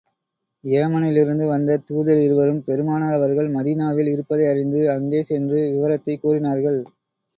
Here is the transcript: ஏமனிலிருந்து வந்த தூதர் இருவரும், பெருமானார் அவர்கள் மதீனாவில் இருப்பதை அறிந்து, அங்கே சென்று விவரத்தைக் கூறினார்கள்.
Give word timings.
ஏமனிலிருந்து 0.63 1.45
வந்த 1.47 1.77
தூதர் 1.83 2.17
இருவரும், 2.17 2.63
பெருமானார் 2.63 3.13
அவர்கள் 3.13 3.53
மதீனாவில் 3.53 4.11
இருப்பதை 4.11 4.47
அறிந்து, 4.47 4.89
அங்கே 4.89 5.21
சென்று 5.23 5.61
விவரத்தைக் 5.71 6.21
கூறினார்கள். 6.21 6.81